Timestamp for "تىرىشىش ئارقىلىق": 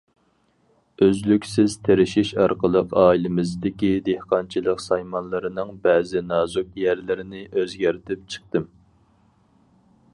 1.87-2.95